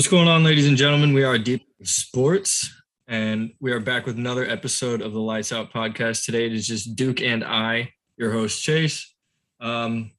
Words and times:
What's 0.00 0.08
going 0.08 0.28
on, 0.28 0.44
ladies 0.44 0.66
and 0.66 0.78
gentlemen? 0.78 1.12
We 1.12 1.24
are 1.24 1.36
Deep 1.36 1.68
Sports, 1.82 2.72
and 3.06 3.52
we 3.60 3.70
are 3.70 3.80
back 3.80 4.06
with 4.06 4.16
another 4.16 4.46
episode 4.46 5.02
of 5.02 5.12
the 5.12 5.20
Lights 5.20 5.52
Out 5.52 5.74
podcast. 5.74 6.24
Today 6.24 6.46
it 6.46 6.54
is 6.54 6.66
just 6.66 6.96
Duke 6.96 7.20
and 7.20 7.44
I, 7.44 7.92
your 8.16 8.32
host 8.32 8.62
Chase. 8.62 9.14
Um, 9.60 10.10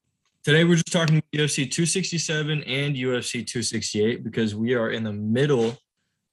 today 0.43 0.65
we're 0.65 0.75
just 0.75 0.91
talking 0.91 1.23
UFC 1.33 1.63
267 1.67 2.61
and 2.61 2.95
UFC 2.95 3.31
268 3.43 4.23
because 4.23 4.53
we 4.53 4.75
are 4.75 4.91
in 4.91 5.03
the 5.03 5.13
middle 5.13 5.75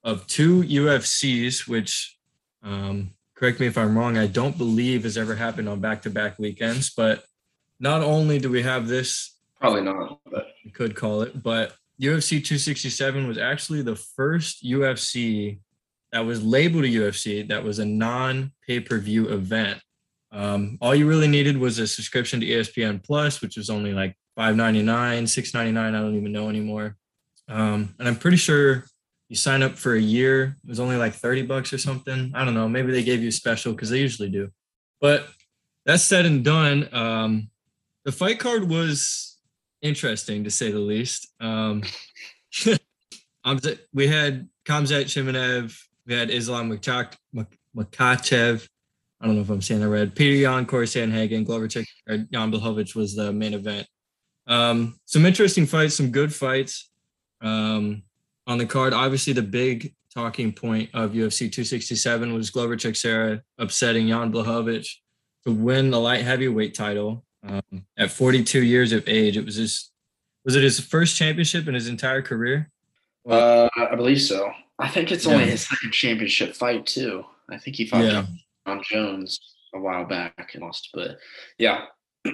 of 0.03 0.27
two 0.27 0.61
UFCs, 0.61 1.67
which, 1.67 2.19
um, 2.61 3.15
correct 3.33 3.59
me 3.59 3.65
if 3.65 3.79
I'm 3.79 3.97
wrong, 3.97 4.15
I 4.15 4.27
don't 4.27 4.59
believe 4.59 5.05
has 5.05 5.17
ever 5.17 5.33
happened 5.33 5.67
on 5.67 5.79
back-to-back 5.79 6.37
weekends. 6.37 6.91
But 6.91 7.23
not 7.79 8.03
only 8.03 8.37
do 8.37 8.51
we 8.51 8.61
have 8.61 8.87
this, 8.87 9.39
probably 9.59 9.81
not, 9.81 10.19
but 10.31 10.49
we 10.63 10.69
could 10.69 10.95
call 10.95 11.23
it, 11.23 11.41
but 11.41 11.73
UFC 12.01 12.43
267 12.43 13.27
was 13.27 13.37
actually 13.37 13.81
the 13.81 13.95
first 13.95 14.63
UFC 14.63 15.59
that 16.11 16.21
was 16.21 16.43
labeled 16.43 16.85
a 16.85 16.87
UFC 16.87 17.47
that 17.49 17.63
was 17.63 17.79
a 17.79 17.85
non 17.85 18.51
pay 18.65 18.79
per 18.79 18.97
view 18.97 19.29
event. 19.29 19.79
Um, 20.31 20.77
all 20.81 20.95
you 20.95 21.07
really 21.07 21.27
needed 21.27 21.57
was 21.57 21.79
a 21.79 21.87
subscription 21.87 22.39
to 22.39 22.45
ESPN 22.45 23.03
Plus, 23.03 23.41
which 23.41 23.57
was 23.57 23.69
only 23.69 23.93
like 23.93 24.15
$5.99, 24.37 25.23
$6.99. 25.23 25.77
I 25.77 25.91
don't 25.91 26.15
even 26.15 26.31
know 26.31 26.49
anymore. 26.49 26.95
Um, 27.47 27.95
and 27.97 28.07
I'm 28.07 28.15
pretty 28.15 28.37
sure 28.37 28.85
you 29.27 29.35
sign 29.35 29.63
up 29.63 29.77
for 29.77 29.95
a 29.95 30.01
year. 30.01 30.55
It 30.63 30.69
was 30.69 30.79
only 30.79 30.97
like 30.97 31.13
30 31.13 31.43
bucks 31.43 31.73
or 31.73 31.77
something. 31.77 32.31
I 32.35 32.45
don't 32.45 32.53
know. 32.53 32.69
Maybe 32.69 32.91
they 32.91 33.03
gave 33.03 33.21
you 33.21 33.29
a 33.29 33.33
special 33.33 33.73
because 33.73 33.89
they 33.89 33.99
usually 33.99 34.29
do. 34.29 34.49
But 35.01 35.27
that's 35.85 36.03
said 36.03 36.25
and 36.25 36.43
done. 36.43 36.87
Um, 36.93 37.49
the 38.05 38.11
fight 38.11 38.39
card 38.39 38.69
was 38.69 39.28
interesting 39.81 40.43
to 40.43 40.51
say 40.51 40.71
the 40.71 40.79
least. 40.79 41.33
Um, 41.39 41.83
we 43.93 44.07
had 44.07 44.49
Khamzat 44.65 45.05
Chimaev, 45.05 45.77
we 46.05 46.13
had 46.13 46.29
Islam 46.29 46.69
Makhachev. 46.69 48.67
I 49.21 49.25
don't 49.25 49.35
know 49.35 49.41
if 49.41 49.49
I'm 49.49 49.61
saying 49.61 49.81
that 49.81 49.89
right. 49.89 50.13
Petr 50.13 50.41
Yan, 50.41 50.65
Corey 50.65 50.85
Sandhagen, 50.85 51.45
Glover 51.45 51.67
Chick, 51.67 51.87
or 52.07 52.17
Jan 52.17 52.51
Blachowicz 52.51 52.95
was 52.95 53.15
the 53.15 53.33
main 53.33 53.53
event. 53.53 53.85
Um, 54.47 54.97
some 55.05 55.25
interesting 55.25 55.65
fights, 55.65 55.95
some 55.95 56.11
good 56.11 56.33
fights 56.33 56.89
um, 57.41 58.03
on 58.47 58.57
the 58.57 58.65
card. 58.65 58.93
Obviously, 58.93 59.33
the 59.33 59.41
big 59.41 59.93
talking 60.13 60.53
point 60.53 60.89
of 60.93 61.11
UFC 61.11 61.51
267 61.51 62.33
was 62.33 62.49
Glover 62.49 62.75
Teixeira 62.75 63.41
upsetting 63.57 64.07
Jan 64.07 64.31
Blachowicz 64.31 64.87
to 65.45 65.51
win 65.51 65.91
the 65.91 65.99
light 65.99 66.21
heavyweight 66.21 66.73
title 66.73 67.25
um, 67.47 67.85
at 67.97 68.11
42 68.11 68.63
years 68.63 68.91
of 68.91 69.07
age. 69.07 69.37
It 69.37 69.45
was 69.45 69.55
his 69.55 69.89
was 70.45 70.55
it 70.55 70.63
his 70.63 70.79
first 70.79 71.17
championship 71.17 71.67
in 71.67 71.73
his 71.73 71.87
entire 71.87 72.21
career? 72.21 72.71
Uh, 73.27 73.67
I 73.75 73.95
believe 73.95 74.21
so. 74.21 74.51
I 74.79 74.87
think 74.87 75.11
it's 75.11 75.27
only 75.27 75.43
yeah. 75.43 75.51
his 75.51 75.67
second 75.67 75.91
championship 75.91 76.55
fight 76.55 76.85
too. 76.85 77.25
I 77.49 77.57
think 77.57 77.75
he 77.75 77.85
fought 77.85 78.03
yeah. 78.03 78.25
Jon 78.65 78.81
Jones 78.89 79.39
a 79.73 79.79
while 79.79 80.05
back 80.05 80.51
and 80.53 80.63
lost, 80.63 80.89
but 80.93 81.17
yeah. 81.57 81.85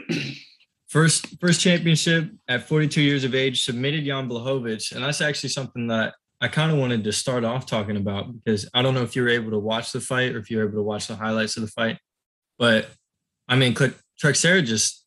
first 0.87 1.39
first 1.41 1.61
championship 1.61 2.29
at 2.47 2.67
42 2.67 3.01
years 3.01 3.23
of 3.23 3.35
age, 3.35 3.63
submitted 3.63 4.05
Jan 4.05 4.29
Blachowicz, 4.29 4.93
and 4.93 5.03
that's 5.03 5.21
actually 5.21 5.49
something 5.49 5.87
that 5.87 6.13
I 6.41 6.47
kind 6.47 6.71
of 6.71 6.77
wanted 6.77 7.03
to 7.05 7.11
start 7.11 7.43
off 7.43 7.65
talking 7.65 7.97
about 7.97 8.31
because 8.33 8.69
I 8.73 8.81
don't 8.81 8.93
know 8.93 9.03
if 9.03 9.15
you 9.15 9.23
were 9.23 9.29
able 9.29 9.51
to 9.51 9.59
watch 9.59 9.91
the 9.91 10.01
fight 10.01 10.35
or 10.35 10.39
if 10.39 10.51
you 10.51 10.57
were 10.57 10.63
able 10.63 10.75
to 10.75 10.83
watch 10.83 11.07
the 11.07 11.15
highlights 11.15 11.57
of 11.57 11.61
the 11.61 11.69
fight, 11.69 11.97
but 12.59 12.89
I 13.47 13.55
mean, 13.55 13.73
Teixeira 14.19 14.61
just 14.61 15.05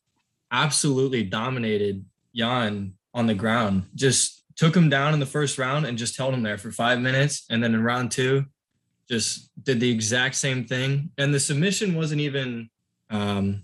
absolutely 0.51 1.23
dominated 1.23 2.05
Jan 2.35 2.93
on 3.13 3.27
the 3.27 3.33
ground. 3.33 3.87
Just 3.95 4.43
took 4.55 4.75
him 4.75 4.89
down 4.89 5.13
in 5.13 5.19
the 5.19 5.25
first 5.25 5.57
round 5.57 5.85
and 5.85 5.97
just 5.97 6.17
held 6.17 6.33
him 6.33 6.43
there 6.43 6.57
for 6.57 6.71
five 6.71 6.99
minutes. 6.99 7.45
And 7.49 7.63
then 7.63 7.73
in 7.73 7.83
round 7.83 8.11
two, 8.11 8.45
just 9.09 9.49
did 9.63 9.79
the 9.79 9.89
exact 9.89 10.35
same 10.35 10.65
thing. 10.65 11.11
And 11.17 11.33
the 11.33 11.39
submission 11.39 11.95
wasn't 11.95 12.21
even 12.21 12.69
um, 13.09 13.63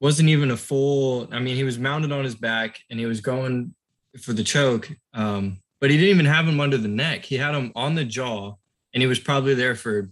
wasn't 0.00 0.28
even 0.28 0.50
a 0.50 0.56
full. 0.56 1.28
I 1.32 1.38
mean, 1.38 1.56
he 1.56 1.64
was 1.64 1.78
mounted 1.78 2.12
on 2.12 2.24
his 2.24 2.34
back 2.34 2.80
and 2.90 2.98
he 2.98 3.06
was 3.06 3.20
going 3.20 3.74
for 4.20 4.32
the 4.32 4.42
choke, 4.42 4.90
um, 5.14 5.60
but 5.80 5.90
he 5.90 5.96
didn't 5.96 6.10
even 6.10 6.26
have 6.26 6.46
him 6.46 6.60
under 6.60 6.76
the 6.76 6.88
neck. 6.88 7.24
He 7.24 7.36
had 7.36 7.54
him 7.54 7.72
on 7.74 7.94
the 7.94 8.04
jaw, 8.04 8.54
and 8.92 9.00
he 9.00 9.06
was 9.06 9.18
probably 9.18 9.54
there 9.54 9.74
for 9.74 10.10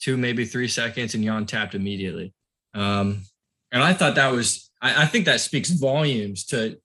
two, 0.00 0.16
maybe 0.16 0.44
three 0.44 0.68
seconds, 0.68 1.14
and 1.14 1.22
Jan 1.22 1.46
tapped 1.46 1.74
immediately. 1.74 2.32
Um, 2.74 3.22
and 3.72 3.82
I 3.82 3.92
thought 3.92 4.14
that 4.14 4.32
was, 4.32 4.70
I, 4.80 5.02
I 5.02 5.06
think 5.06 5.24
that 5.26 5.40
speaks 5.40 5.70
volumes 5.70 6.44
to 6.46 6.78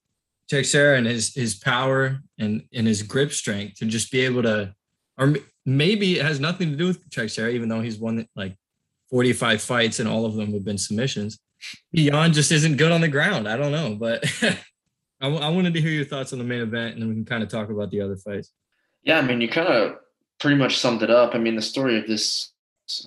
Teixeira 0.50 0.98
and 0.98 1.08
his 1.08 1.34
his 1.34 1.56
power 1.56 2.20
and 2.38 2.64
and 2.74 2.86
his 2.86 3.04
grip 3.04 3.32
strength 3.32 3.76
to 3.76 3.86
just 3.86 4.12
be 4.12 4.22
able 4.22 4.44
to, 4.44 4.76
or 5.18 5.36
maybe 5.66 6.20
it 6.20 6.26
has 6.26 6.40
nothing 6.40 6.72
to 6.72 6.76
do 6.76 6.88
with 6.88 7.10
Teixeira, 7.10 7.52
even 7.52 7.70
though 7.70 7.82
he's 7.82 7.98
won 7.98 8.28
like 8.36 8.58
45 9.10 9.62
fights 9.62 10.00
and 10.00 10.10
all 10.10 10.26
of 10.26 10.36
them 10.36 10.54
have 10.54 10.66
been 10.66 10.78
submissions. 10.78 11.40
Jan 11.94 12.34
just 12.34 12.52
isn't 12.52 12.78
good 12.78 12.92
on 12.92 13.02
the 13.02 13.08
ground. 13.08 13.48
I 13.48 13.56
don't 13.56 13.72
know, 13.72 13.96
but 13.96 14.26
I, 15.22 15.28
I 15.28 15.50
wanted 15.50 15.74
to 15.76 15.82
hear 15.82 15.92
your 15.92 16.06
thoughts 16.06 16.34
on 16.34 16.40
the 16.40 16.46
main 16.46 16.62
event, 16.62 16.94
and 16.94 17.02
then 17.02 17.10
we 17.10 17.16
can 17.16 17.26
kind 17.26 17.44
of 17.44 17.50
talk 17.50 17.70
about 17.70 17.92
the 17.92 18.02
other 18.02 18.16
fights. 18.16 18.52
Yeah, 19.04 19.20
I 19.20 19.22
mean, 19.22 19.42
you 19.42 19.48
kind 19.48 19.68
of 19.68 19.98
pretty 20.40 20.58
much 20.58 20.80
summed 20.80 21.04
it 21.04 21.12
up. 21.12 21.36
I 21.36 21.38
mean, 21.38 21.56
the 21.56 21.62
story 21.62 21.98
of 21.98 22.08
this 22.08 22.52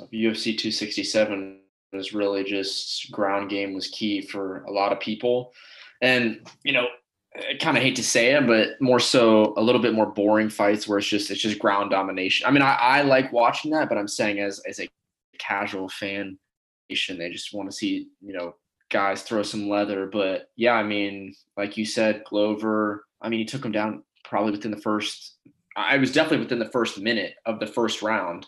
of 0.00 0.08
UFC 0.10 0.56
267 0.56 1.60
was 1.94 2.12
really 2.12 2.44
just 2.44 3.10
ground 3.10 3.50
game 3.50 3.75
was 3.75 3.88
key 3.88 4.22
for 4.22 4.62
a 4.65 4.72
lot 4.72 4.93
of 4.93 5.00
people. 5.00 5.53
And, 6.00 6.47
you 6.65 6.72
know, 6.72 6.87
I 7.37 7.55
kind 7.60 7.77
of 7.77 7.82
hate 7.82 7.97
to 7.97 8.05
say 8.05 8.34
it, 8.34 8.47
but 8.47 8.81
more 8.81 9.00
so 9.00 9.55
a 9.56 9.62
little 9.62 9.81
bit 9.81 9.94
more 9.94 10.06
boring 10.06 10.49
fights 10.49 10.87
where 10.87 10.99
it's 10.99 11.09
just 11.09 11.31
it's 11.31 11.41
just 11.41 11.59
ground 11.59 11.91
domination. 11.91 12.47
I 12.47 12.53
mean, 12.53 12.62
I, 12.62 12.75
I 12.75 13.03
like 13.03 13.32
watching 13.32 13.72
that, 13.72 13.88
but 13.88 13.99
I'm 13.99 14.09
saying 14.09 14.38
as 14.38 14.60
as 14.69 14.78
a 14.78 14.88
casual 15.38 15.88
fan, 15.88 16.38
they 16.88 17.31
just 17.31 17.53
want 17.53 17.69
to 17.69 17.77
see 17.77 18.09
you 18.21 18.32
know 18.32 18.55
guys 18.91 19.22
throw 19.22 19.43
some 19.43 19.69
leather. 19.69 20.06
But 20.06 20.50
yeah, 20.56 20.75
I 20.75 20.84
mean, 20.84 21.34
like 21.56 21.76
you 21.76 21.84
said, 21.84 22.22
Glover. 22.25 23.05
I 23.21 23.28
mean, 23.28 23.41
he 23.41 23.47
took 23.47 23.65
him 23.65 23.72
down 23.72 24.05
probably 24.25 24.53
within 24.53 24.71
the 24.71 24.81
first. 24.81 25.37
I 25.76 25.97
was 25.97 26.12
definitely 26.12 26.44
within 26.44 26.61
the 26.61 26.71
first 26.71 27.00
minute 27.00 27.34
of 27.47 27.59
the 27.59 27.66
first 27.66 28.00
round, 28.00 28.47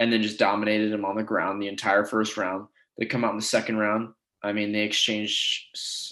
and 0.00 0.12
then 0.12 0.22
just 0.22 0.40
dominated 0.40 0.92
him 0.92 1.04
on 1.04 1.16
the 1.16 1.22
ground 1.22 1.62
the 1.62 1.68
entire 1.68 2.04
first 2.04 2.36
round. 2.36 2.66
They 2.98 3.06
come 3.06 3.24
out 3.24 3.32
in 3.32 3.38
the 3.38 3.42
second 3.42 3.78
round. 3.78 4.14
I 4.42 4.52
mean, 4.52 4.72
they 4.72 4.82
exchange. 4.82 5.70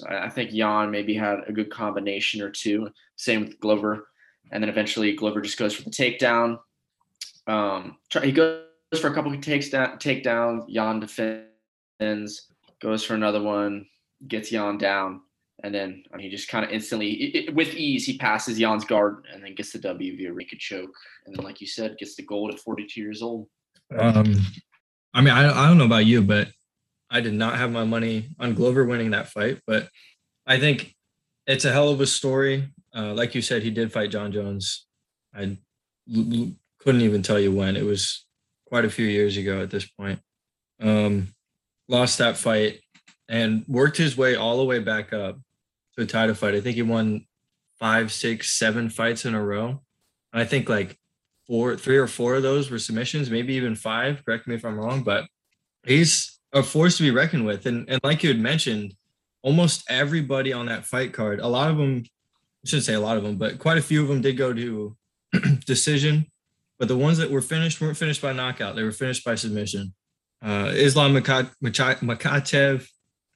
I 0.08 0.30
think 0.30 0.52
Jan 0.52 0.90
maybe 0.90 1.14
had 1.14 1.40
a 1.46 1.52
good 1.52 1.70
combination 1.70 2.40
or 2.40 2.50
two. 2.50 2.88
Same 3.16 3.44
with 3.44 3.60
Glover, 3.60 4.08
and 4.50 4.62
then 4.62 4.70
eventually 4.70 5.14
Glover 5.14 5.42
just 5.42 5.58
goes 5.58 5.74
for 5.74 5.82
the 5.82 5.90
takedown. 5.90 6.58
Um, 7.46 7.98
try, 8.10 8.24
he 8.24 8.32
goes 8.32 8.64
for 9.00 9.08
a 9.08 9.14
couple 9.14 9.32
of 9.32 9.40
takes 9.42 9.68
down, 9.68 9.98
takedowns. 9.98 10.68
Jan 10.70 11.00
defends, 11.00 12.48
goes 12.80 13.04
for 13.04 13.14
another 13.14 13.42
one, 13.42 13.86
gets 14.28 14.50
Jan 14.50 14.78
down, 14.78 15.20
and 15.62 15.74
then 15.74 16.02
I 16.12 16.16
mean, 16.16 16.30
he 16.30 16.34
just 16.34 16.48
kind 16.48 16.64
of 16.64 16.70
instantly, 16.70 17.12
it, 17.12 17.54
with 17.54 17.74
ease, 17.74 18.06
he 18.06 18.16
passes 18.16 18.58
Jan's 18.58 18.84
guard 18.84 19.26
and 19.32 19.44
then 19.44 19.54
gets 19.54 19.72
the 19.72 19.78
W 19.78 20.16
via 20.16 20.32
Rika 20.32 20.56
choke, 20.58 20.94
and 21.26 21.36
then 21.36 21.44
like 21.44 21.60
you 21.60 21.66
said, 21.66 21.98
gets 21.98 22.16
the 22.16 22.22
gold 22.22 22.52
at 22.52 22.60
42 22.60 22.98
years 22.98 23.20
old. 23.20 23.46
Um, 23.98 24.34
I 25.12 25.20
mean, 25.20 25.34
I 25.34 25.64
I 25.64 25.68
don't 25.68 25.76
know 25.76 25.84
about 25.84 26.06
you, 26.06 26.22
but 26.22 26.48
I 27.12 27.20
did 27.20 27.34
not 27.34 27.58
have 27.58 27.70
my 27.70 27.84
money 27.84 28.30
on 28.40 28.54
Glover 28.54 28.84
winning 28.84 29.10
that 29.10 29.28
fight, 29.28 29.60
but 29.66 29.88
I 30.46 30.58
think 30.58 30.94
it's 31.46 31.66
a 31.66 31.72
hell 31.72 31.90
of 31.90 32.00
a 32.00 32.06
story. 32.06 32.70
Uh, 32.96 33.12
like 33.12 33.34
you 33.34 33.42
said, 33.42 33.62
he 33.62 33.70
did 33.70 33.92
fight 33.92 34.10
Jon 34.10 34.32
Jones. 34.32 34.86
I 35.34 35.42
l- 36.14 36.34
l- 36.34 36.52
couldn't 36.78 37.02
even 37.02 37.22
tell 37.22 37.38
you 37.38 37.52
when. 37.52 37.76
It 37.76 37.84
was 37.84 38.24
quite 38.66 38.86
a 38.86 38.90
few 38.90 39.06
years 39.06 39.36
ago 39.36 39.60
at 39.60 39.70
this 39.70 39.86
point. 39.86 40.20
Um, 40.80 41.28
lost 41.86 42.18
that 42.18 42.38
fight 42.38 42.80
and 43.28 43.64
worked 43.68 43.98
his 43.98 44.16
way 44.16 44.34
all 44.34 44.56
the 44.56 44.64
way 44.64 44.78
back 44.78 45.12
up 45.12 45.38
to 45.96 46.04
a 46.04 46.06
title 46.06 46.34
fight. 46.34 46.54
I 46.54 46.60
think 46.60 46.76
he 46.76 46.82
won 46.82 47.26
five, 47.78 48.10
six, 48.10 48.58
seven 48.58 48.88
fights 48.88 49.26
in 49.26 49.34
a 49.34 49.44
row. 49.44 49.82
I 50.32 50.44
think 50.44 50.68
like 50.68 50.98
four, 51.46 51.76
three 51.76 51.98
or 51.98 52.06
four 52.06 52.36
of 52.36 52.42
those 52.42 52.70
were 52.70 52.78
submissions, 52.78 53.30
maybe 53.30 53.54
even 53.54 53.74
five. 53.74 54.24
Correct 54.24 54.46
me 54.46 54.54
if 54.54 54.64
I'm 54.64 54.78
wrong, 54.78 55.02
but 55.02 55.26
he's 55.84 56.31
a 56.52 56.62
force 56.62 56.96
to 56.96 57.02
be 57.02 57.10
reckoned 57.10 57.46
with. 57.46 57.66
And 57.66 57.88
and 57.88 58.00
like 58.04 58.22
you 58.22 58.28
had 58.28 58.40
mentioned, 58.40 58.94
almost 59.42 59.84
everybody 59.88 60.52
on 60.52 60.66
that 60.66 60.86
fight 60.86 61.12
card, 61.12 61.40
a 61.40 61.48
lot 61.48 61.70
of 61.70 61.76
them, 61.76 62.04
I 62.64 62.68
shouldn't 62.68 62.84
say 62.84 62.94
a 62.94 63.00
lot 63.00 63.16
of 63.16 63.22
them, 63.22 63.36
but 63.36 63.58
quite 63.58 63.78
a 63.78 63.82
few 63.82 64.02
of 64.02 64.08
them 64.08 64.20
did 64.20 64.36
go 64.36 64.52
to 64.52 64.96
decision. 65.66 66.26
But 66.78 66.88
the 66.88 66.96
ones 66.96 67.18
that 67.18 67.30
were 67.30 67.42
finished 67.42 67.80
weren't 67.80 67.96
finished 67.96 68.22
by 68.22 68.32
knockout; 68.32 68.74
they 68.74 68.82
were 68.82 68.92
finished 68.92 69.24
by 69.24 69.34
submission. 69.36 69.94
Uh, 70.42 70.72
Islam 70.74 71.14
Makhachev, 71.14 72.88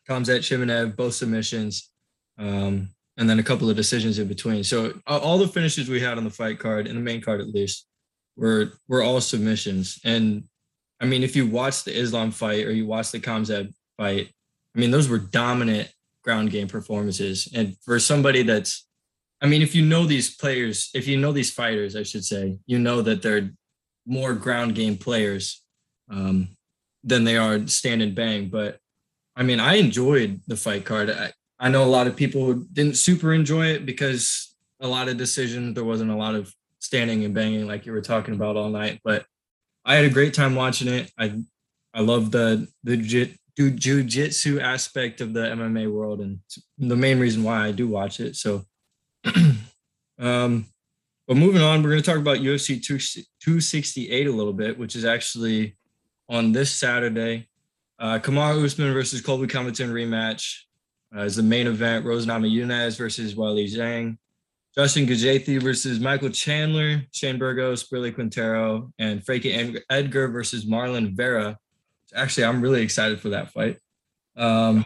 Khamzat 0.08 0.40
Chimaev, 0.40 0.96
both 0.96 1.14
submissions, 1.14 1.90
um, 2.38 2.88
and 3.16 3.30
then 3.30 3.38
a 3.38 3.44
couple 3.44 3.70
of 3.70 3.76
decisions 3.76 4.18
in 4.18 4.26
between. 4.26 4.64
So 4.64 4.94
all 5.06 5.38
the 5.38 5.46
finishes 5.46 5.88
we 5.88 6.00
had 6.00 6.18
on 6.18 6.24
the 6.24 6.30
fight 6.30 6.58
card, 6.58 6.88
in 6.88 6.96
the 6.96 7.00
main 7.00 7.20
card 7.20 7.40
at 7.40 7.48
least, 7.48 7.86
were 8.36 8.72
were 8.88 9.02
all 9.02 9.20
submissions. 9.20 10.00
And 10.04 10.44
I 11.00 11.04
mean, 11.04 11.22
if 11.22 11.36
you 11.36 11.46
watch 11.46 11.84
the 11.84 11.96
Islam 11.96 12.30
fight 12.30 12.64
or 12.64 12.72
you 12.72 12.86
watch 12.86 13.10
the 13.12 13.20
Khamzat 13.20 13.72
fight, 13.96 14.30
I 14.74 14.78
mean, 14.78 14.90
those 14.90 15.08
were 15.08 15.18
dominant 15.18 15.92
ground 16.22 16.50
game 16.50 16.68
performances. 16.68 17.48
And 17.54 17.76
for 17.84 17.98
somebody 17.98 18.42
that's 18.42 18.86
I 19.40 19.46
mean, 19.46 19.62
if 19.62 19.74
you 19.74 19.84
know 19.84 20.06
these 20.06 20.34
players, 20.34 20.90
if 20.94 21.06
you 21.06 21.18
know 21.18 21.32
these 21.32 21.52
fighters, 21.52 21.94
I 21.94 22.02
should 22.02 22.24
say, 22.24 22.58
you 22.66 22.78
know 22.78 23.02
that 23.02 23.22
they're 23.22 23.50
more 24.06 24.32
ground 24.32 24.74
game 24.74 24.96
players 24.96 25.62
um, 26.10 26.48
than 27.04 27.24
they 27.24 27.36
are 27.36 27.66
stand 27.66 28.00
and 28.02 28.14
bang. 28.14 28.48
But 28.48 28.78
I 29.36 29.42
mean, 29.42 29.60
I 29.60 29.74
enjoyed 29.74 30.40
the 30.46 30.56
fight 30.56 30.84
card. 30.84 31.10
I, 31.10 31.32
I 31.58 31.68
know 31.68 31.84
a 31.84 31.86
lot 31.86 32.06
of 32.06 32.16
people 32.16 32.54
didn't 32.54 32.96
super 32.96 33.32
enjoy 33.32 33.66
it 33.66 33.84
because 33.84 34.54
a 34.80 34.88
lot 34.88 35.08
of 35.08 35.16
decisions, 35.16 35.74
there 35.74 35.84
wasn't 35.84 36.10
a 36.10 36.16
lot 36.16 36.34
of 36.34 36.52
standing 36.78 37.24
and 37.24 37.34
banging 37.34 37.66
like 37.66 37.84
you 37.84 37.92
were 37.92 38.00
talking 38.00 38.34
about 38.34 38.56
all 38.56 38.70
night. 38.70 39.00
But 39.04 39.26
I 39.86 39.94
had 39.94 40.04
a 40.04 40.10
great 40.10 40.34
time 40.34 40.54
watching 40.54 40.88
it. 40.88 41.10
I 41.18 41.40
I 41.94 42.00
love 42.00 42.30
the 42.30 42.68
the 42.84 42.96
jiu-jitsu 43.56 44.60
aspect 44.60 45.22
of 45.22 45.32
the 45.32 45.40
MMA 45.40 45.90
world 45.90 46.20
and 46.20 46.40
the 46.76 46.96
main 46.96 47.18
reason 47.18 47.42
why 47.42 47.64
I 47.64 47.72
do 47.72 47.88
watch 47.88 48.20
it. 48.20 48.36
So 48.36 48.64
um 50.18 50.66
but 51.26 51.36
moving 51.36 51.62
on, 51.62 51.82
we're 51.82 51.90
going 51.90 52.02
to 52.02 52.08
talk 52.08 52.20
about 52.20 52.38
UFC 52.38 52.80
268 52.80 54.26
a 54.28 54.30
little 54.30 54.52
bit, 54.52 54.78
which 54.78 54.94
is 54.94 55.04
actually 55.04 55.76
on 56.28 56.52
this 56.52 56.70
Saturday. 56.72 57.48
Uh, 57.98 58.20
Kamaru 58.22 58.64
Usman 58.64 58.92
versus 58.92 59.20
Colby 59.22 59.48
Covington 59.48 59.90
rematch 59.90 60.54
uh, 61.16 61.22
is 61.22 61.34
the 61.34 61.42
main 61.42 61.66
event. 61.66 62.04
Rose 62.04 62.26
Namajunas 62.26 62.96
versus 62.96 63.34
Weili 63.34 63.66
Zhang. 63.68 64.18
Justin 64.76 65.06
Gaethje 65.06 65.62
versus 65.62 66.00
Michael 66.00 66.28
Chandler, 66.28 67.02
Shane 67.10 67.38
Burgos, 67.38 67.84
Billy 67.84 68.12
Quintero, 68.12 68.92
and 68.98 69.24
Frankie 69.24 69.80
Edgar 69.88 70.28
versus 70.28 70.66
Marlon 70.66 71.16
Vera. 71.16 71.56
Actually, 72.14 72.44
I'm 72.44 72.60
really 72.60 72.82
excited 72.82 73.20
for 73.20 73.30
that 73.30 73.52
fight. 73.52 73.78
Um, 74.36 74.84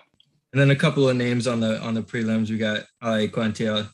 and 0.53 0.61
then 0.61 0.71
a 0.71 0.77
couple 0.77 1.09
of 1.09 1.17
names 1.17 1.47
on 1.47 1.61
the 1.61 1.81
on 1.81 1.95
the 1.95 2.03
prelims. 2.03 2.51
We 2.51 2.59
got 2.59 2.85
Al 3.03 3.15
Iaquinta 3.15 3.89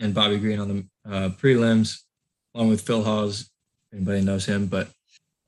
and 0.00 0.14
Bobby 0.14 0.38
Green 0.38 0.60
on 0.60 0.68
the 0.68 1.12
uh, 1.12 1.28
prelims, 1.30 1.98
along 2.54 2.68
with 2.68 2.80
Phil 2.80 3.02
Hawes. 3.02 3.50
Anybody 3.92 4.22
knows 4.22 4.46
him, 4.46 4.66
but 4.66 4.88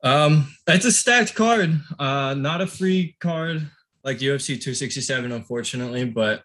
um, 0.02 0.54
it's 0.66 0.84
a 0.84 0.92
stacked 0.92 1.34
card. 1.34 1.80
Uh, 1.98 2.34
not 2.34 2.60
a 2.60 2.66
free 2.66 3.16
card 3.20 3.68
like 4.04 4.18
UFC 4.18 4.60
267, 4.60 5.32
unfortunately, 5.32 6.04
but 6.04 6.42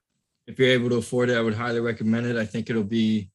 if 0.47 0.57
you're 0.57 0.69
able 0.69 0.89
to 0.89 0.95
afford 0.95 1.29
it, 1.29 1.37
I 1.37 1.41
would 1.41 1.53
highly 1.53 1.79
recommend 1.79 2.25
it. 2.25 2.37
I 2.37 2.45
think 2.45 2.69
it'll 2.69 2.83
be. 2.83 3.29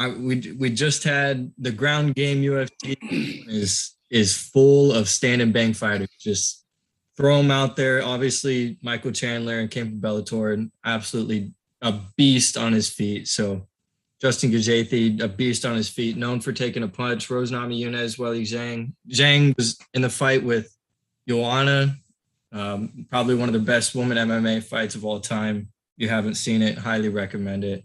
I, 0.00 0.08
we 0.08 0.56
we 0.58 0.70
just 0.70 1.04
had 1.04 1.52
the 1.58 1.70
ground 1.70 2.14
game 2.14 2.40
UFC 2.40 2.96
is 3.46 3.94
is 4.10 4.34
full 4.34 4.92
of 4.92 5.10
stand 5.10 5.42
and 5.42 5.52
bang 5.52 5.74
fighters. 5.74 6.08
Just 6.18 6.64
throw 7.18 7.36
them 7.36 7.50
out 7.50 7.76
there. 7.76 8.02
Obviously, 8.02 8.78
Michael 8.82 9.12
Chandler 9.12 9.58
and 9.58 9.70
Campbell 9.70 10.22
Bellator, 10.22 10.70
absolutely 10.86 11.52
a 11.82 12.00
beast 12.16 12.56
on 12.56 12.72
his 12.72 12.88
feet. 12.88 13.28
So 13.28 13.68
Justin 14.22 14.50
Gaethje, 14.50 15.20
a 15.20 15.28
beast 15.28 15.66
on 15.66 15.76
his 15.76 15.90
feet, 15.90 16.16
known 16.16 16.40
for 16.40 16.52
taking 16.52 16.82
a 16.82 16.88
punch. 16.88 17.28
Rose 17.28 17.50
Namajunas, 17.50 18.18
Weili 18.18 18.42
Zhang. 18.42 18.94
Zhang 19.10 19.54
was 19.58 19.78
in 19.92 20.00
the 20.00 20.08
fight 20.08 20.42
with 20.42 20.74
Joanna, 21.28 21.94
um, 22.52 23.06
probably 23.10 23.34
one 23.34 23.50
of 23.50 23.52
the 23.52 23.58
best 23.58 23.94
woman 23.94 24.16
MMA 24.16 24.64
fights 24.64 24.94
of 24.94 25.04
all 25.04 25.20
time. 25.20 25.68
If 25.98 26.04
you 26.04 26.08
haven't 26.08 26.36
seen 26.36 26.62
it, 26.62 26.78
highly 26.78 27.10
recommend 27.10 27.64
it. 27.64 27.84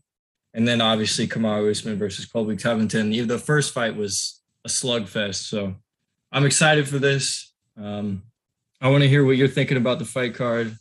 And 0.55 0.65
then 0.65 0.79
obviously 0.79 1.27
Kamaru 1.27 1.69
Usman 1.69 1.99
versus 1.99 2.25
Colby 2.25 2.55
Covington. 2.55 3.11
The 3.27 3.37
first 3.37 3.73
fight 3.73 3.95
was 3.95 4.41
a 4.63 4.69
slugfest. 4.69 5.49
So 5.49 5.75
I'm 6.31 6.45
excited 6.45 6.87
for 6.87 6.97
this. 6.97 7.53
Um, 7.77 8.23
I 8.81 8.89
want 8.89 9.03
to 9.03 9.09
hear 9.09 9.25
what 9.25 9.35
you're 9.35 9.49
thinking 9.49 9.75
about 9.75 9.99
the 9.99 10.05
fight 10.05 10.33
card, 10.33 10.77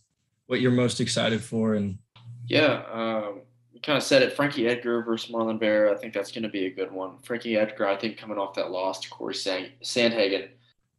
what 0.46 0.60
you're 0.60 0.70
most 0.70 1.00
excited 1.00 1.42
for, 1.42 1.74
and 1.74 1.98
yeah, 2.46 2.82
um, 2.92 3.40
kind 3.82 3.96
of 3.96 4.02
said 4.02 4.22
it. 4.22 4.34
Frankie 4.34 4.68
Edgar 4.68 5.02
versus 5.02 5.30
Marlon 5.32 5.58
Vera. 5.58 5.92
I 5.92 5.96
think 5.96 6.14
that's 6.14 6.30
going 6.30 6.44
to 6.44 6.48
be 6.48 6.66
a 6.66 6.70
good 6.70 6.92
one. 6.92 7.18
Frankie 7.22 7.56
Edgar, 7.56 7.88
I 7.88 7.96
think, 7.96 8.16
coming 8.16 8.38
off 8.38 8.54
that 8.54 8.70
loss 8.70 9.00
to 9.00 9.10
Corey 9.10 9.34
Sandhagen, 9.34 10.48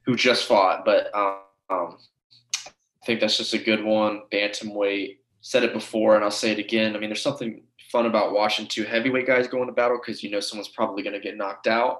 who 0.01 0.15
just 0.15 0.47
fought, 0.47 0.83
but 0.83 1.13
um, 1.15 1.39
I 1.69 3.05
think 3.05 3.21
that's 3.21 3.37
just 3.37 3.53
a 3.53 3.57
good 3.57 3.83
one. 3.83 4.23
Bantamweight. 4.31 5.19
Said 5.41 5.61
it 5.61 5.73
before, 5.73 6.15
and 6.15 6.23
I'll 6.23 6.31
say 6.31 6.53
it 6.53 6.57
again. 6.57 6.95
I 6.95 6.99
mean, 6.99 7.09
there's 7.09 7.21
something 7.21 7.61
fun 7.95 8.07
about 8.07 8.33
watching 8.33 8.67
two 8.67 8.83
heavyweight 8.83 9.25
guys 9.25 9.47
go 9.47 9.61
into 9.61 9.71
battle 9.71 9.97
because 9.97 10.21
you 10.21 10.29
know 10.29 10.41
someone's 10.41 10.67
probably 10.67 11.01
going 11.01 11.13
to 11.13 11.19
get 11.21 11.37
knocked 11.37 11.65
out. 11.65 11.99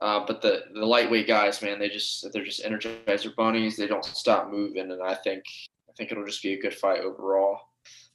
Uh, 0.00 0.24
but 0.26 0.40
the 0.40 0.64
the 0.72 0.86
lightweight 0.86 1.26
guys, 1.26 1.60
man, 1.60 1.78
they 1.78 1.90
just 1.90 2.26
they're 2.32 2.44
just 2.44 2.64
energizer 2.64 3.34
bunnies. 3.36 3.76
They 3.76 3.86
don't 3.86 4.04
stop 4.04 4.50
moving, 4.50 4.90
and 4.90 5.02
I 5.02 5.14
think 5.14 5.44
I 5.90 5.92
think 5.94 6.10
it'll 6.10 6.24
just 6.24 6.42
be 6.42 6.54
a 6.54 6.60
good 6.60 6.74
fight 6.74 7.00
overall. 7.00 7.58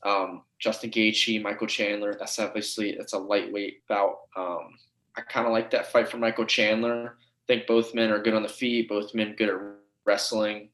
Um, 0.03 0.41
Justin 0.57 0.89
Gaethje, 0.89 1.43
Michael 1.43 1.67
Chandler. 1.67 2.15
That's 2.17 2.39
obviously 2.39 2.95
that's 2.97 3.13
a 3.13 3.19
lightweight 3.19 3.87
bout. 3.87 4.15
Um, 4.35 4.73
I 5.15 5.21
kind 5.21 5.45
of 5.45 5.53
like 5.53 5.69
that 5.71 5.91
fight 5.91 6.09
for 6.09 6.17
Michael 6.17 6.45
Chandler. 6.45 7.17
I 7.19 7.53
think 7.53 7.67
both 7.67 7.93
men 7.93 8.09
are 8.09 8.21
good 8.21 8.33
on 8.33 8.41
the 8.41 8.49
feet. 8.49 8.89
Both 8.89 9.13
men 9.13 9.35
good 9.37 9.49
at 9.49 9.61
wrestling, 10.05 10.69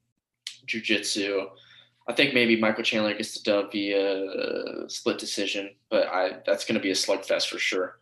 jujitsu. 0.65 1.47
I 2.09 2.13
think 2.13 2.33
maybe 2.33 2.59
Michael 2.59 2.83
Chandler 2.83 3.13
gets 3.13 3.33
the 3.33 3.43
dub 3.43 3.71
via 3.71 4.89
split 4.89 5.17
decision, 5.17 5.71
but 5.89 6.07
I 6.07 6.37
that's 6.45 6.65
going 6.65 6.75
to 6.75 6.81
be 6.81 6.91
a 6.91 6.95
slugfest 6.95 7.47
for 7.47 7.59
sure. 7.59 7.99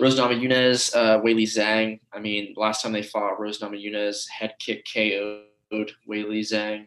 Rose 0.00 0.18
Namajunas, 0.18 0.94
uh, 0.96 1.20
Weili 1.20 1.44
Zhang. 1.44 2.00
I 2.12 2.18
mean, 2.18 2.54
last 2.56 2.82
time 2.82 2.92
they 2.92 3.02
fought, 3.02 3.38
Rose 3.38 3.60
Namajunas 3.60 4.28
head 4.28 4.54
kick 4.58 4.84
KO'd 4.92 5.92
Weili 6.08 6.40
Zhang. 6.40 6.86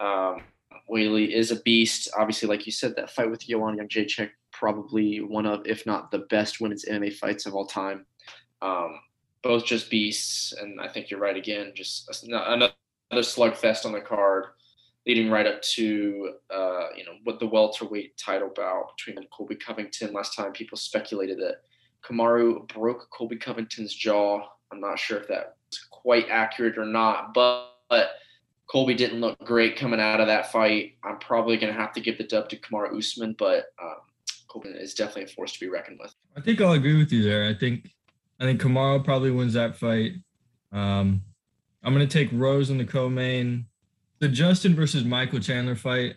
Um, 0.00 0.42
Weili 0.90 1.30
is 1.30 1.50
a 1.50 1.60
beast. 1.62 2.10
Obviously, 2.18 2.48
like 2.48 2.66
you 2.66 2.72
said, 2.72 2.94
that 2.96 3.10
fight 3.10 3.30
with 3.30 3.46
Joanna 3.46 3.82
Jędrzejczyk, 3.84 4.30
probably 4.52 5.20
one 5.20 5.46
of, 5.46 5.66
if 5.66 5.86
not 5.86 6.10
the 6.10 6.26
best 6.30 6.60
women's 6.60 6.84
MMA 6.84 7.14
fights 7.14 7.46
of 7.46 7.54
all 7.54 7.66
time. 7.66 8.04
Um, 8.60 9.00
both 9.42 9.64
just 9.64 9.90
beasts, 9.90 10.52
and 10.52 10.80
I 10.80 10.88
think 10.88 11.10
you're 11.10 11.20
right 11.20 11.36
again. 11.36 11.72
Just 11.74 12.26
another 12.28 12.72
slugfest 13.12 13.86
on 13.86 13.92
the 13.92 14.00
card, 14.00 14.46
leading 15.06 15.30
right 15.30 15.46
up 15.46 15.60
to 15.62 16.34
uh, 16.50 16.86
you 16.96 17.04
know 17.04 17.12
what 17.24 17.40
the 17.40 17.46
welterweight 17.46 18.16
title 18.16 18.50
bout 18.54 18.92
between 18.96 19.24
Colby 19.28 19.56
Covington. 19.56 20.12
Last 20.12 20.36
time 20.36 20.52
people 20.52 20.78
speculated 20.78 21.38
that 21.38 21.56
Kamaru 22.04 22.66
broke 22.68 23.08
Colby 23.10 23.36
Covington's 23.36 23.94
jaw. 23.94 24.42
I'm 24.70 24.80
not 24.80 24.98
sure 24.98 25.18
if 25.18 25.28
that's 25.28 25.86
quite 25.90 26.26
accurate 26.28 26.78
or 26.78 26.84
not, 26.84 27.34
but, 27.34 27.68
but 27.88 28.10
Colby 28.70 28.94
didn't 28.94 29.20
look 29.20 29.38
great 29.44 29.76
coming 29.76 30.00
out 30.00 30.20
of 30.20 30.26
that 30.28 30.50
fight. 30.50 30.94
I'm 31.04 31.18
probably 31.18 31.56
going 31.56 31.72
to 31.72 31.78
have 31.78 31.92
to 31.92 32.00
give 32.00 32.18
the 32.18 32.24
dub 32.24 32.48
to 32.48 32.56
Kamaru 32.56 32.96
Usman, 32.96 33.36
but 33.38 33.66
um, 33.82 33.96
Colby 34.48 34.70
is 34.70 34.94
definitely 34.94 35.24
a 35.24 35.34
force 35.34 35.52
to 35.52 35.60
be 35.60 35.68
reckoned 35.68 35.98
with. 36.00 36.14
I 36.36 36.40
think 36.40 36.60
I'll 36.60 36.72
agree 36.72 36.96
with 36.96 37.12
you 37.12 37.22
there. 37.22 37.48
I 37.48 37.54
think 37.54 37.90
I 38.40 38.44
think 38.44 38.60
Kamaru 38.60 39.04
probably 39.04 39.30
wins 39.30 39.52
that 39.54 39.76
fight. 39.76 40.12
Um, 40.72 41.22
I'm 41.84 41.94
going 41.94 42.06
to 42.06 42.12
take 42.12 42.30
Rose 42.32 42.70
in 42.70 42.78
the 42.78 42.84
co-main. 42.84 43.66
The 44.22 44.28
Justin 44.28 44.76
versus 44.76 45.04
Michael 45.04 45.40
Chandler 45.40 45.74
fight. 45.74 46.16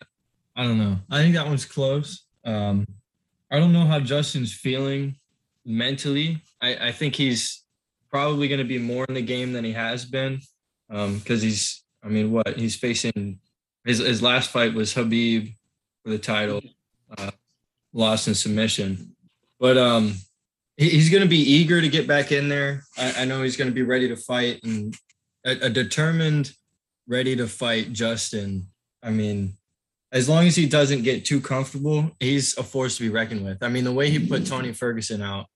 I 0.56 0.64
don't 0.64 0.78
know. 0.78 0.98
I 1.10 1.24
think 1.24 1.34
that 1.34 1.48
one's 1.48 1.66
close. 1.66 2.28
Um, 2.46 2.86
I 3.50 3.58
don't 3.58 3.74
know 3.74 3.86
how 3.86 4.00
Justin's 4.00 4.54
feeling 4.54 5.16
mentally. 5.66 6.44
I, 6.62 6.90
I 6.90 6.92
think 6.92 7.16
he's 7.16 7.64
probably 8.12 8.48
going 8.48 8.60
to 8.60 8.64
be 8.64 8.78
more 8.78 9.06
in 9.06 9.16
the 9.16 9.24
game 9.24 9.54
than 9.54 9.66
he 9.66 9.72
has 9.72 10.06
been 10.06 10.40
because 10.88 11.42
um, 11.42 11.48
he's 11.48 11.84
I 12.04 12.10
mean, 12.10 12.32
what 12.32 12.56
he's 12.56 12.76
facing 12.76 13.40
his 13.84 13.98
his 13.98 14.22
last 14.22 14.52
fight 14.52 14.76
was 14.76 14.94
Khabib 14.94 15.56
for 16.04 16.12
the 16.12 16.20
title, 16.20 16.62
uh, 17.18 17.32
lost 17.92 18.28
in 18.28 18.36
submission. 18.36 19.16
But 19.60 19.80
um, 19.80 20.14
he, 20.78 20.90
he's 20.90 21.10
going 21.10 21.24
to 21.24 21.30
be 21.30 21.42
eager 21.42 21.82
to 21.82 21.90
get 21.90 22.08
back 22.08 22.32
in 22.32 22.50
there. 22.50 22.84
I, 23.00 23.22
I 23.22 23.26
know 23.26 23.42
he's 23.42 23.58
going 23.58 23.72
to 23.72 23.74
be 23.74 23.82
ready 23.82 24.08
to 24.10 24.16
fight 24.16 24.64
and 24.64 24.96
a, 25.44 25.66
a 25.66 25.70
determined, 25.72 26.54
ready 27.08 27.36
to 27.36 27.48
fight 27.48 27.94
Justin. 27.94 28.68
I 29.04 29.12
mean, 29.12 29.58
as 30.12 30.30
long 30.30 30.48
as 30.48 30.56
he 30.56 30.66
doesn't 30.66 31.04
get 31.04 31.26
too 31.26 31.42
comfortable, 31.42 32.12
he's 32.20 32.58
a 32.58 32.64
force 32.64 32.98
to 32.98 33.04
be 33.04 33.10
reckoned 33.10 33.44
with. 33.44 33.62
I 33.62 33.70
mean, 33.70 33.84
the 33.84 33.92
way 33.92 34.10
he 34.10 34.28
put 34.28 34.46
Tony 34.46 34.72
Ferguson 34.72 35.22
out 35.22 35.48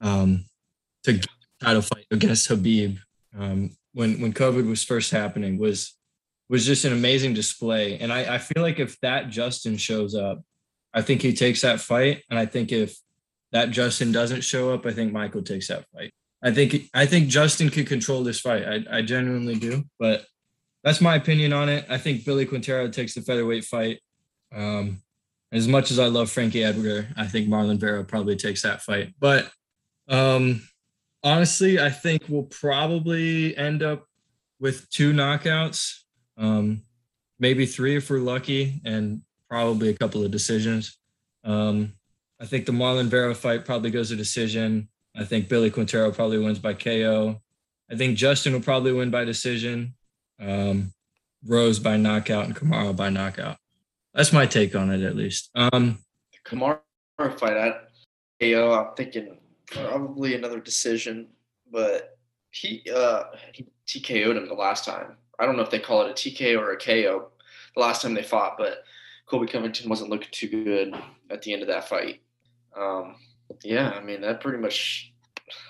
um, 0.00 0.44
to 1.04 1.20
title 1.60 1.82
fight 1.82 2.06
against 2.10 2.48
Khabib 2.48 2.98
um, 3.38 3.70
when 3.92 4.20
when 4.20 4.32
COVID 4.32 4.68
was 4.68 4.84
first 4.84 5.10
happening 5.10 5.58
was 5.58 5.96
was 6.48 6.66
just 6.66 6.84
an 6.84 6.92
amazing 6.92 7.34
display. 7.34 7.98
And 7.98 8.12
I, 8.12 8.34
I 8.34 8.38
feel 8.38 8.62
like 8.62 8.78
if 8.78 9.00
that 9.00 9.30
Justin 9.30 9.76
shows 9.76 10.14
up, 10.14 10.42
I 10.92 11.02
think 11.02 11.22
he 11.22 11.32
takes 11.32 11.62
that 11.62 11.80
fight. 11.80 12.22
And 12.30 12.38
I 12.38 12.46
think 12.46 12.70
if 12.70 12.96
that 13.52 13.70
Justin 13.70 14.12
doesn't 14.12 14.42
show 14.42 14.72
up, 14.72 14.84
I 14.84 14.92
think 14.92 15.12
Michael 15.12 15.42
takes 15.42 15.68
that 15.68 15.86
fight. 15.92 16.12
I 16.42 16.52
think 16.52 16.88
I 16.92 17.06
think 17.06 17.28
Justin 17.28 17.70
could 17.70 17.86
control 17.86 18.22
this 18.22 18.40
fight. 18.40 18.64
I, 18.64 18.98
I 18.98 19.02
genuinely 19.02 19.56
do, 19.56 19.84
but 19.98 20.26
that's 20.84 21.00
my 21.00 21.16
opinion 21.16 21.52
on 21.54 21.68
it. 21.70 21.86
I 21.88 21.96
think 21.96 22.24
Billy 22.24 22.44
Quintero 22.44 22.88
takes 22.88 23.14
the 23.14 23.22
featherweight 23.22 23.64
fight. 23.64 24.00
Um, 24.54 25.02
as 25.50 25.66
much 25.66 25.90
as 25.90 25.98
I 25.98 26.06
love 26.06 26.30
Frankie 26.30 26.62
Edgar, 26.62 27.08
I 27.16 27.26
think 27.26 27.48
Marlon 27.48 27.78
Vera 27.78 28.04
probably 28.04 28.36
takes 28.36 28.62
that 28.62 28.82
fight. 28.82 29.14
But 29.18 29.50
um, 30.08 30.60
honestly, 31.22 31.80
I 31.80 31.90
think 31.90 32.24
we'll 32.28 32.42
probably 32.44 33.56
end 33.56 33.82
up 33.82 34.04
with 34.60 34.88
two 34.90 35.12
knockouts, 35.12 36.00
um, 36.36 36.82
maybe 37.38 37.64
three 37.66 37.96
if 37.96 38.10
we're 38.10 38.18
lucky, 38.18 38.80
and 38.84 39.22
probably 39.48 39.88
a 39.88 39.94
couple 39.94 40.22
of 40.22 40.30
decisions. 40.30 40.98
Um, 41.44 41.94
I 42.40 42.46
think 42.46 42.66
the 42.66 42.72
Marlon 42.72 43.06
Vera 43.06 43.34
fight 43.34 43.64
probably 43.64 43.90
goes 43.90 44.10
to 44.10 44.16
decision. 44.16 44.88
I 45.16 45.24
think 45.24 45.48
Billy 45.48 45.70
Quintero 45.70 46.10
probably 46.10 46.38
wins 46.38 46.58
by 46.58 46.74
KO. 46.74 47.40
I 47.90 47.96
think 47.96 48.18
Justin 48.18 48.52
will 48.52 48.60
probably 48.60 48.92
win 48.92 49.10
by 49.10 49.24
decision. 49.24 49.94
Um, 50.40 50.92
Rose 51.46 51.78
by 51.78 51.96
knockout 51.96 52.46
and 52.46 52.56
Kamaru 52.56 52.96
by 52.96 53.10
knockout. 53.10 53.58
That's 54.14 54.32
my 54.32 54.46
take 54.46 54.74
on 54.74 54.90
it, 54.90 55.02
at 55.02 55.16
least. 55.16 55.50
Um, 55.54 55.98
Kamaru 56.46 56.78
fight 57.18 57.56
at 57.56 57.88
KO. 58.40 58.72
I'm 58.72 58.94
thinking 58.96 59.38
probably 59.66 60.34
another 60.34 60.60
decision, 60.60 61.28
but 61.70 62.16
he 62.50 62.82
uh 62.94 63.24
he 63.52 63.66
TKO'd 63.86 64.36
him 64.36 64.48
the 64.48 64.54
last 64.54 64.84
time. 64.84 65.16
I 65.38 65.46
don't 65.46 65.56
know 65.56 65.62
if 65.62 65.70
they 65.70 65.80
call 65.80 66.02
it 66.02 66.10
a 66.10 66.14
TKO 66.14 66.58
or 66.58 66.72
a 66.72 66.76
KO 66.76 67.30
the 67.74 67.80
last 67.80 68.02
time 68.02 68.14
they 68.14 68.22
fought, 68.22 68.56
but 68.56 68.84
Colby 69.26 69.46
Covington 69.46 69.88
wasn't 69.88 70.10
looking 70.10 70.28
too 70.30 70.48
good 70.48 70.94
at 71.30 71.42
the 71.42 71.52
end 71.52 71.62
of 71.62 71.68
that 71.68 71.88
fight. 71.88 72.20
Um, 72.76 73.16
yeah, 73.62 73.90
I 73.90 74.00
mean 74.02 74.20
that 74.20 74.40
pretty 74.40 74.58
much. 74.58 75.12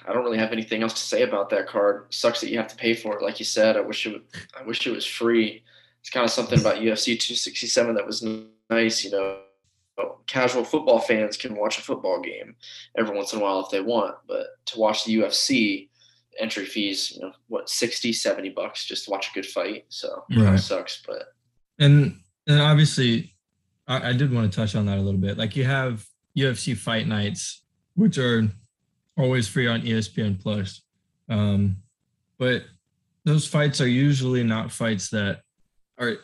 I 0.07 0.13
don't 0.13 0.25
really 0.25 0.39
have 0.39 0.53
anything 0.53 0.83
else 0.83 0.95
to 0.95 1.01
say 1.01 1.23
about 1.23 1.51
that 1.51 1.67
card. 1.67 2.07
Sucks 2.11 2.41
that 2.41 2.51
you 2.51 2.59
have 2.59 2.69
to 2.69 2.77
pay 2.77 2.95
for 2.95 3.17
it, 3.17 3.23
like 3.23 3.39
you 3.39 3.45
said. 3.45 3.77
I 3.77 3.81
wish 3.81 4.07
it. 4.07 4.13
Would, 4.13 4.23
I 4.59 4.63
wish 4.63 4.87
it 4.87 4.93
was 4.93 5.07
free. 5.07 5.63
It's 6.01 6.11
kind 6.11 6.25
of 6.25 6.31
something 6.31 6.61
about 6.61 6.77
UFC 6.77 7.19
267 7.19 7.95
that 7.95 8.07
was 8.07 8.25
nice. 8.71 9.05
You 9.05 9.11
know, 9.11 9.39
casual 10.27 10.65
football 10.65 11.01
fans 11.01 11.37
can 11.37 11.57
watch 11.57 11.79
a 11.79 11.83
football 11.83 12.21
game 12.21 12.57
every 12.97 13.17
once 13.17 13.33
in 13.33 13.41
a 13.41 13.43
while 13.43 13.61
if 13.61 13.71
they 13.71 13.81
want, 13.81 14.17
but 14.27 14.47
to 14.67 14.79
watch 14.79 15.05
the 15.05 15.17
UFC, 15.17 15.89
entry 16.39 16.65
fees, 16.65 17.13
you 17.13 17.23
know, 17.23 17.33
what 17.49 17.69
60, 17.69 18.13
70 18.13 18.51
bucks 18.51 18.85
just 18.85 19.05
to 19.05 19.11
watch 19.11 19.31
a 19.31 19.35
good 19.35 19.47
fight. 19.47 19.85
So 19.89 20.25
right. 20.37 20.59
sucks, 20.59 21.03
but 21.07 21.25
and 21.79 22.21
and 22.47 22.61
obviously, 22.61 23.35
I, 23.87 24.11
I 24.11 24.13
did 24.13 24.33
want 24.33 24.51
to 24.51 24.57
touch 24.57 24.75
on 24.75 24.87
that 24.87 24.99
a 24.99 25.03
little 25.03 25.21
bit. 25.21 25.39
Like 25.39 25.57
you 25.57 25.65
have 25.65 26.05
UFC 26.37 26.77
fight 26.77 27.07
nights, 27.07 27.63
which 27.95 28.19
are 28.19 28.49
always 29.17 29.49
free 29.49 29.67
on 29.67 29.83
ESPN 29.83 30.41
Plus, 30.41 30.83
um, 31.29 31.77
but 32.39 32.65
those 33.25 33.47
fights 33.47 33.81
are 33.81 33.89
usually 33.89 34.45
not 34.45 34.73
fights 34.73 35.11
that 35.11 35.41
are 35.99 36.17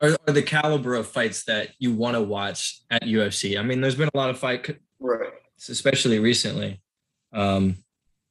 are, 0.00 0.16
are 0.26 0.32
the 0.32 0.42
caliber 0.42 0.94
of 0.94 1.06
fights 1.06 1.44
that 1.44 1.70
you 1.78 1.94
want 1.94 2.16
to 2.16 2.22
watch 2.22 2.80
at 2.90 3.02
UFC. 3.02 3.58
I 3.58 3.62
mean, 3.62 3.80
there's 3.80 3.94
been 3.94 4.10
a 4.12 4.16
lot 4.16 4.30
of 4.30 4.38
fight, 4.38 4.78
right? 5.00 5.30
Especially 5.68 6.18
recently. 6.18 6.80
Um, 7.32 7.76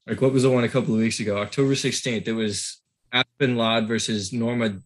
like 0.07 0.22
what 0.22 0.33
was 0.33 0.43
the 0.43 0.50
one 0.50 0.63
a 0.63 0.69
couple 0.69 0.93
of 0.93 1.00
weeks 1.00 1.19
ago? 1.19 1.38
October 1.38 1.74
16th. 1.74 2.27
It 2.27 2.33
was 2.33 2.81
Aspen 3.12 3.57
Ladd 3.57 3.88
versus 3.88 4.33
Norma 4.33 4.79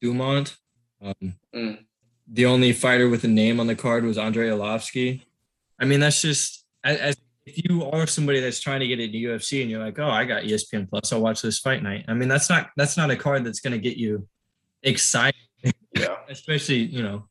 Dumont. 0.00 0.56
Um, 1.02 1.34
mm. 1.54 1.78
The 2.30 2.46
only 2.46 2.72
fighter 2.72 3.08
with 3.08 3.24
a 3.24 3.28
name 3.28 3.60
on 3.60 3.66
the 3.66 3.74
card 3.74 4.04
was 4.04 4.18
Andrei 4.18 4.48
Arlovski. 4.48 5.22
I 5.78 5.86
mean, 5.86 6.00
that's 6.00 6.20
just 6.20 6.64
as, 6.84 7.16
if 7.48 7.64
you 7.64 7.84
are 7.84 8.06
somebody 8.06 8.40
that's 8.40 8.60
trying 8.60 8.80
to 8.80 8.86
get 8.86 9.00
into 9.00 9.18
UFC 9.18 9.62
and 9.62 9.70
you're 9.70 9.84
like, 9.84 9.98
oh, 9.98 10.08
I 10.08 10.24
got 10.24 10.42
ESPN 10.42 10.88
Plus, 10.88 11.12
I'll 11.12 11.20
watch 11.20 11.42
this 11.42 11.58
fight 11.58 11.82
night. 11.82 12.04
I 12.08 12.14
mean, 12.14 12.28
that's 12.28 12.50
not 12.50 12.70
that's 12.76 12.96
not 12.96 13.10
a 13.10 13.16
card 13.16 13.44
that's 13.44 13.60
going 13.60 13.72
to 13.72 13.78
get 13.78 13.96
you 13.96 14.26
excited. 14.82 15.40
Yeah. 15.94 16.16
Especially 16.28 16.78
you 16.78 17.02
know 17.02 17.24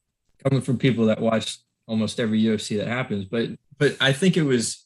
coming 0.44 0.62
from 0.62 0.78
people 0.78 1.06
that 1.06 1.20
watch 1.20 1.60
almost 1.88 2.20
every 2.20 2.42
UFC 2.42 2.78
that 2.78 2.88
happens. 2.88 3.26
But 3.26 3.52
but 3.78 3.96
I 4.02 4.12
think 4.12 4.38
it 4.38 4.44
was, 4.44 4.86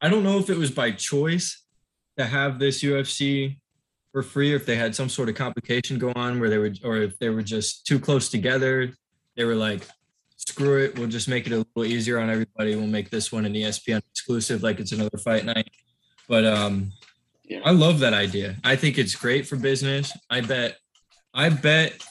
I 0.00 0.08
don't 0.08 0.22
know 0.22 0.38
if 0.38 0.48
it 0.50 0.56
was 0.56 0.70
by 0.70 0.92
choice 0.92 1.62
to 2.16 2.24
have 2.24 2.58
this 2.58 2.82
UFC 2.82 3.58
for 4.12 4.22
free, 4.22 4.52
or 4.52 4.56
if 4.56 4.66
they 4.66 4.76
had 4.76 4.94
some 4.94 5.08
sort 5.08 5.28
of 5.28 5.34
complication 5.34 5.98
go 5.98 6.12
on 6.14 6.40
where 6.40 6.50
they 6.50 6.58
were, 6.58 6.72
or 6.84 6.96
if 6.98 7.18
they 7.18 7.28
were 7.28 7.42
just 7.42 7.86
too 7.86 7.98
close 7.98 8.28
together. 8.28 8.92
They 9.36 9.44
were 9.44 9.54
like, 9.54 9.86
screw 10.38 10.84
it, 10.84 10.98
we'll 10.98 11.08
just 11.08 11.28
make 11.28 11.46
it 11.46 11.52
a 11.52 11.58
little 11.58 11.84
easier 11.84 12.18
on 12.18 12.30
everybody. 12.30 12.74
We'll 12.74 12.86
make 12.86 13.10
this 13.10 13.30
one 13.30 13.44
an 13.44 13.54
ESPN 13.54 14.00
exclusive, 14.10 14.62
like 14.62 14.80
it's 14.80 14.92
another 14.92 15.18
fight 15.18 15.44
night. 15.44 15.70
But 16.28 16.46
um, 16.46 16.92
yeah. 17.44 17.60
I 17.64 17.72
love 17.72 17.98
that 18.00 18.14
idea. 18.14 18.56
I 18.64 18.76
think 18.76 18.98
it's 18.98 19.14
great 19.14 19.46
for 19.46 19.56
business. 19.56 20.16
I 20.30 20.40
bet, 20.40 20.76
I 21.34 21.48
bet 21.48 22.02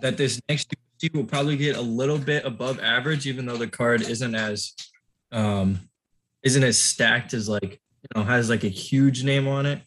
that 0.00 0.16
this 0.16 0.40
next 0.48 0.74
UFC 1.00 1.14
will 1.14 1.24
probably 1.24 1.56
get 1.56 1.76
a 1.76 1.80
little 1.80 2.18
bit 2.18 2.44
above 2.44 2.80
average, 2.80 3.26
even 3.26 3.46
though 3.46 3.56
the 3.56 3.68
card 3.68 4.02
isn't 4.02 4.34
as 4.34 4.72
um, 5.32 5.80
isn't 6.42 6.62
as 6.62 6.78
stacked 6.78 7.34
as 7.34 7.48
like 7.48 7.80
you 8.02 8.08
know 8.14 8.22
has 8.22 8.48
like 8.48 8.64
a 8.64 8.68
huge 8.68 9.24
name 9.24 9.48
on 9.48 9.66
it. 9.66 9.82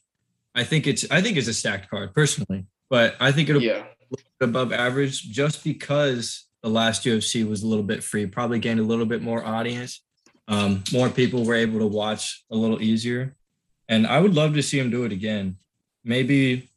I 0.54 0.64
think 0.64 0.88
it's 0.88 1.10
I 1.10 1.22
think 1.22 1.38
it's 1.38 1.48
a 1.48 1.54
stacked 1.54 1.90
card 1.90 2.14
personally, 2.14 2.66
but 2.90 3.16
I 3.20 3.32
think 3.32 3.50
it'll 3.50 3.62
yeah. 3.62 3.86
be 4.10 4.18
above 4.42 4.74
average 4.74 5.22
just 5.24 5.64
because 5.64 6.47
the 6.68 6.74
last 6.74 7.06
UFC 7.06 7.48
was 7.48 7.64
a 7.64 7.68
little 7.68 7.84
bit 7.84 8.04
free, 8.04 8.26
probably 8.26 8.60
gained 8.60 8.80
a 8.80 8.84
little 8.84 9.06
bit 9.06 9.22
more 9.22 9.44
audience. 9.46 10.02
Um, 10.50 10.84
more 10.92 11.10
people 11.10 11.46
were 11.46 11.56
able 11.56 11.80
to 11.80 11.88
watch 11.88 12.44
a 12.52 12.56
little 12.56 12.82
easier. 12.82 13.36
And 13.88 14.06
I 14.06 14.20
would 14.20 14.36
love 14.36 14.54
to 14.56 14.64
see 14.64 14.78
him 14.78 14.90
do 14.90 15.06
it 15.06 15.14
again. 15.14 15.58
Maybe 16.04 16.70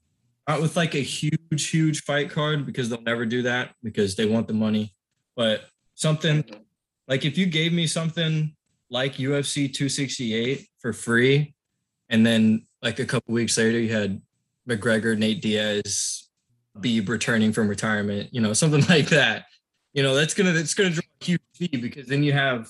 not 0.48 0.60
with 0.60 0.76
like 0.76 0.94
a 0.94 1.00
huge, 1.00 1.68
huge 1.68 2.02
fight 2.02 2.30
card 2.30 2.66
because 2.66 2.88
they'll 2.88 3.02
never 3.02 3.26
do 3.26 3.42
that 3.42 3.74
because 3.82 4.14
they 4.14 4.26
want 4.26 4.46
the 4.46 4.54
money. 4.54 4.94
But 5.36 5.64
something 5.94 6.44
like 7.08 7.24
if 7.24 7.36
you 7.36 7.46
gave 7.46 7.72
me 7.72 7.86
something 7.86 8.54
like 8.90 9.14
UFC 9.14 9.72
268 9.72 10.68
for 10.78 10.92
free, 10.92 11.54
and 12.08 12.24
then 12.24 12.66
like 12.82 12.98
a 13.00 13.04
couple 13.04 13.34
weeks 13.34 13.58
later 13.58 13.78
you 13.78 13.92
had 13.92 14.22
McGregor, 14.68 15.18
Nate 15.18 15.42
Diaz, 15.42 16.28
Beeb 16.78 17.08
returning 17.08 17.52
from 17.52 17.68
retirement, 17.68 18.32
you 18.32 18.40
know, 18.40 18.52
something 18.52 18.84
like 18.88 19.08
that 19.08 19.46
you 19.92 20.02
know 20.02 20.14
that's 20.14 20.34
gonna 20.34 20.52
that's 20.52 20.74
gonna 20.74 20.90
draw 20.90 21.02
a 21.20 21.24
huge 21.24 21.40
fee 21.54 21.68
because 21.68 22.06
then 22.06 22.22
you 22.22 22.32
have 22.32 22.68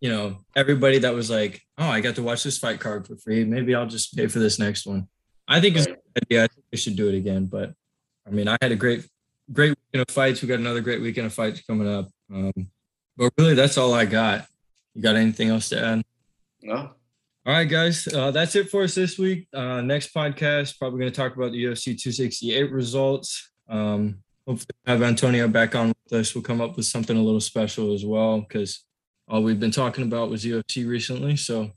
you 0.00 0.10
know 0.10 0.36
everybody 0.54 0.98
that 0.98 1.14
was 1.14 1.30
like 1.30 1.62
oh 1.78 1.88
i 1.88 2.00
got 2.00 2.14
to 2.14 2.22
watch 2.22 2.42
this 2.42 2.58
fight 2.58 2.80
card 2.80 3.06
for 3.06 3.16
free. 3.16 3.44
Maybe 3.44 3.74
i'll 3.74 3.86
just 3.86 4.16
pay 4.16 4.26
for 4.26 4.38
this 4.38 4.58
next 4.58 4.86
one. 4.86 5.08
I 5.46 5.60
think 5.60 5.76
it's 5.76 5.86
a 5.86 5.90
good 5.90 5.98
idea. 6.22 6.44
I 6.44 6.46
think 6.48 6.64
we 6.70 6.78
should 6.78 6.96
do 6.96 7.08
it 7.08 7.14
again 7.14 7.46
but 7.46 7.72
i 8.26 8.30
mean 8.30 8.48
i 8.48 8.56
had 8.60 8.72
a 8.72 8.76
great 8.76 9.06
great 9.52 9.70
weekend 9.70 10.06
of 10.08 10.14
fights. 10.14 10.42
We 10.42 10.48
got 10.48 10.58
another 10.58 10.80
great 10.80 11.00
weekend 11.00 11.26
of 11.26 11.34
fights 11.34 11.62
coming 11.62 11.88
up 11.88 12.08
um, 12.32 12.52
but 13.16 13.32
really 13.38 13.54
that's 13.54 13.78
all 13.78 13.94
i 13.94 14.04
got. 14.04 14.46
You 14.94 15.02
got 15.02 15.16
anything 15.16 15.48
else 15.48 15.68
to 15.70 15.82
add? 15.82 16.02
No. 16.62 16.90
All 17.46 17.54
right 17.54 17.68
guys 17.68 18.06
uh, 18.08 18.30
that's 18.30 18.56
it 18.56 18.68
for 18.68 18.82
us 18.82 18.94
this 18.94 19.18
week. 19.18 19.48
Uh, 19.54 19.80
next 19.80 20.12
podcast 20.12 20.78
probably 20.78 21.00
going 21.00 21.12
to 21.12 21.16
talk 21.16 21.34
about 21.34 21.52
the 21.52 21.64
ufc 21.64 21.84
268 21.84 22.70
results. 22.70 23.50
Um, 23.68 24.22
hopefully 24.46 24.74
have 24.86 25.02
Antonio 25.02 25.46
back 25.48 25.74
on 25.74 25.92
with 26.10 26.20
us. 26.20 26.34
We'll 26.34 26.42
come 26.42 26.60
up 26.60 26.76
with 26.76 26.86
something 26.86 27.16
a 27.16 27.22
little 27.22 27.40
special 27.40 27.94
as 27.94 28.04
well 28.04 28.40
because 28.40 28.84
all 29.26 29.42
we've 29.42 29.58
been 29.60 29.70
talking 29.70 30.04
about 30.04 30.28
was 30.30 30.44
UFC 30.44 30.86
recently. 30.88 31.36
So 31.36 31.70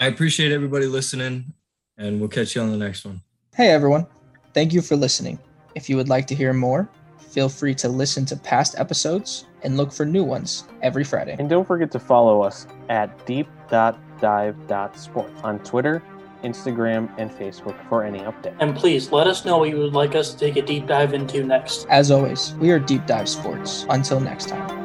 I 0.00 0.06
appreciate 0.06 0.52
everybody 0.52 0.86
listening 0.86 1.52
and 1.96 2.20
we'll 2.20 2.28
catch 2.28 2.54
you 2.54 2.62
on 2.62 2.70
the 2.70 2.76
next 2.76 3.04
one. 3.04 3.20
Hey 3.54 3.70
everyone. 3.70 4.06
Thank 4.54 4.72
you 4.72 4.82
for 4.82 4.94
listening. 4.96 5.38
If 5.74 5.90
you 5.90 5.96
would 5.96 6.08
like 6.08 6.26
to 6.28 6.34
hear 6.34 6.52
more, 6.52 6.88
feel 7.18 7.48
free 7.48 7.74
to 7.76 7.88
listen 7.88 8.24
to 8.26 8.36
past 8.36 8.78
episodes 8.78 9.46
and 9.62 9.76
look 9.76 9.92
for 9.92 10.06
new 10.06 10.24
ones 10.24 10.64
every 10.82 11.04
Friday. 11.04 11.36
And 11.38 11.48
don't 11.50 11.66
forget 11.66 11.90
to 11.92 11.98
follow 11.98 12.42
us 12.42 12.66
at 12.88 13.26
deep.dive.sport 13.26 15.30
on 15.42 15.58
Twitter 15.60 16.02
Instagram, 16.42 17.10
and 17.18 17.30
Facebook 17.30 17.76
for 17.88 18.04
any 18.04 18.20
update. 18.20 18.56
And 18.60 18.76
please 18.76 19.12
let 19.12 19.26
us 19.26 19.44
know 19.44 19.58
what 19.58 19.70
you 19.70 19.78
would 19.78 19.94
like 19.94 20.14
us 20.14 20.32
to 20.32 20.38
take 20.38 20.56
a 20.56 20.62
deep 20.62 20.86
dive 20.86 21.14
into 21.14 21.44
next. 21.44 21.86
As 21.88 22.10
always, 22.10 22.54
we 22.54 22.70
are 22.70 22.78
Deep 22.78 23.06
Dive 23.06 23.28
Sports. 23.28 23.86
Until 23.88 24.20
next 24.20 24.48
time. 24.48 24.75